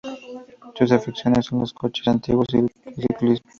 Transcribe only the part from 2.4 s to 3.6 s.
y el ciclismo.